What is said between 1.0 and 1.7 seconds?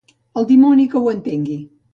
ho entengui.